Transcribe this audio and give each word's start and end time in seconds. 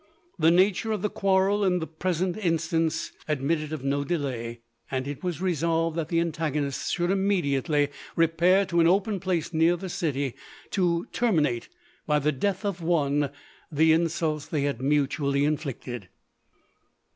The 0.39 0.49
na 0.49 0.71
ture 0.73 0.93
of 0.93 1.03
the 1.03 1.11
quarrel 1.11 1.63
in 1.63 1.77
the 1.77 1.85
present 1.85 2.35
instance 2.35 3.11
ad 3.27 3.37
'260 3.37 3.37
LODORE. 3.37 3.47
mitted 3.47 3.71
of 3.71 3.83
no 3.83 4.03
delay; 4.03 4.61
and 4.89 5.07
it 5.07 5.23
was 5.23 5.41
resolved, 5.43 5.95
that 5.95 6.07
the 6.09 6.19
antagonists 6.19 6.89
should 6.89 7.11
immediately 7.11 7.89
repair 8.15 8.65
to 8.65 8.79
an 8.79 8.87
open 8.87 9.19
place 9.19 9.53
near 9.53 9.75
the 9.77 9.89
city, 9.89 10.33
to 10.71 11.05
terminate, 11.11 11.69
by 12.07 12.17
the 12.17 12.31
death 12.31 12.65
of 12.65 12.81
one, 12.81 13.29
the 13.71 13.93
insults 13.93 14.47
they 14.47 14.63
had 14.63 14.81
mutually 14.81 15.45
inflicted. 15.45 16.09